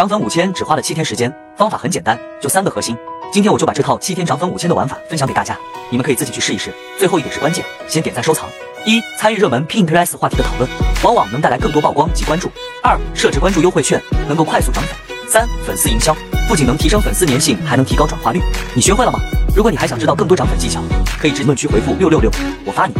[0.00, 2.96] 涨粉五千只花了七天时间，方法很简单，就三个核心。
[3.30, 5.54] 今天我就把这套七天涨粉五千的玩法分享给大家，
[5.90, 6.72] 你们可以自己去试一试。
[6.98, 8.48] 最后一点是关键，先点赞收藏。
[8.86, 10.66] 一、参与热门 Pinterest 话题的讨论，
[11.02, 12.50] 往往能带来更多曝光及关注。
[12.82, 15.18] 二、设置关注优惠券，能够快速涨粉。
[15.28, 16.16] 三、粉丝营销，
[16.48, 18.40] 不仅能提升粉丝粘性，还能提高转化率。
[18.74, 19.20] 你学会了吗？
[19.54, 20.80] 如果你还想知道更多涨粉技巧，
[21.20, 22.30] 可以评论区回复六六六，
[22.64, 22.94] 我发你。